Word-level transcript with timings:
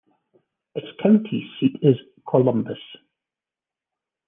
Its 0.73 0.87
county 0.99 1.47
seat 1.59 1.77
is 1.83 1.95
Columbus. 2.27 2.79